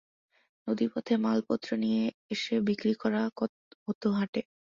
[0.67, 2.03] নদীপথে মালপত্র নিয়ে
[2.33, 3.21] এসে বিক্রি করা
[3.85, 4.41] হত হাটে।